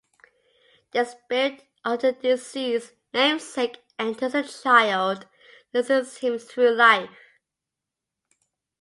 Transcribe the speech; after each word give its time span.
The 0.93 1.03
spirit 1.05 1.61
of 1.85 2.01
the 2.01 2.13
deceased 2.13 2.93
namesake 3.13 3.83
enters 3.99 4.31
the 4.31 4.41
child 4.43 5.27
and 5.75 5.83
assists 5.85 6.17
him 6.17 6.39
through 6.39 6.71
life. 6.71 7.15